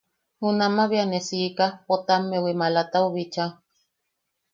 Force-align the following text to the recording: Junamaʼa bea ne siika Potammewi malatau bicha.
Junamaʼa 0.39 0.89
bea 0.91 1.05
ne 1.09 1.19
siika 1.27 1.65
Potammewi 1.85 2.53
malatau 2.61 3.07
bicha. 3.13 3.45